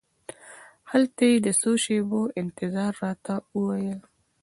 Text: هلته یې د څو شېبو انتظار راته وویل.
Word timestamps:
هلته 0.91 1.21
یې 1.31 1.37
د 1.45 1.47
څو 1.61 1.71
شېبو 1.83 2.21
انتظار 2.41 2.91
راته 3.03 3.33
وویل. 3.57 3.99